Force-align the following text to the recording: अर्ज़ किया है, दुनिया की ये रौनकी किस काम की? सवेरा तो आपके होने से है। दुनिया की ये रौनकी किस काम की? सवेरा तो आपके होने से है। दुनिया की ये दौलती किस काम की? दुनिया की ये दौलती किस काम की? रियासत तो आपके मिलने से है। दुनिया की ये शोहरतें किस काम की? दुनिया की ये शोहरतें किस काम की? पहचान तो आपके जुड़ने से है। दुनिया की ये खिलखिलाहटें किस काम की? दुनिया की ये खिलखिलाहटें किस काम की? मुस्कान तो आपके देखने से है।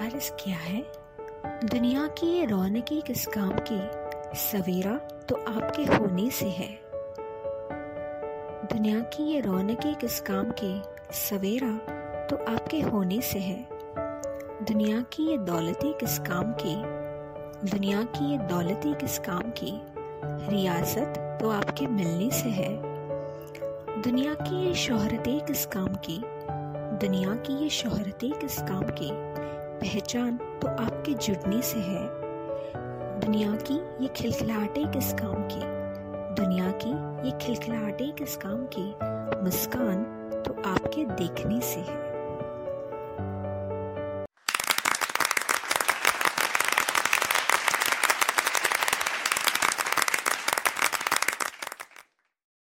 अर्ज़ 0.00 0.30
किया 0.32 0.56
है, 0.56 0.86
दुनिया 1.64 2.06
की 2.06 2.26
ये 2.26 2.44
रौनकी 2.44 3.00
किस 3.00 3.26
काम 3.26 3.52
की? 3.70 3.90
सवेरा 4.38 4.96
तो 4.98 5.34
आपके 5.34 5.84
होने 5.84 6.30
से 6.30 6.46
है। 6.46 6.80
दुनिया 8.66 9.00
की 9.00 9.22
ये 9.22 9.40
रौनकी 9.40 9.94
किस 9.94 10.20
काम 10.20 10.44
की? 10.44 10.82
सवेरा 11.12 11.78
तो 12.26 12.36
आपके 12.36 12.80
होने 12.80 13.20
से 13.20 13.38
है। 13.38 13.68
दुनिया 14.62 15.00
की 15.00 15.30
ये 15.30 15.38
दौलती 15.38 15.92
किस 15.92 16.18
काम 16.18 16.52
की? 16.52 16.74
दुनिया 17.70 18.02
की 18.02 18.32
ये 18.32 18.38
दौलती 18.38 18.94
किस 18.94 19.18
काम 19.18 19.42
की? 19.42 19.82
रियासत 20.24 21.38
तो 21.42 21.50
आपके 21.50 21.86
मिलने 21.86 22.30
से 22.30 22.48
है। 22.48 22.82
दुनिया 24.02 24.34
की 24.34 24.66
ये 24.66 24.74
शोहरतें 24.74 25.40
किस 25.40 25.66
काम 25.66 25.88
की? 25.88 26.22
दुनिया 27.06 27.34
की 27.34 27.62
ये 27.62 27.68
शोहरतें 27.68 28.32
किस 28.32 28.58
काम 28.58 28.82
की? 28.82 29.35
पहचान 29.76 30.36
तो 30.36 30.68
आपके 30.68 31.14
जुड़ने 31.14 31.62
से 31.62 31.78
है। 31.78 32.08
दुनिया 33.20 33.56
की 33.56 33.74
ये 34.02 34.08
खिलखिलाहटें 34.08 34.90
किस 34.90 35.12
काम 35.12 35.48
की? 35.52 35.60
दुनिया 36.34 36.70
की 36.84 36.90
ये 37.26 37.38
खिलखिलाहटें 37.38 38.12
किस 38.12 38.36
काम 38.36 38.66
की? 38.76 38.86
मुस्कान 39.44 40.04
तो 40.46 40.62
आपके 40.68 41.04
देखने 41.04 41.60
से 41.60 41.80
है। 41.80 42.15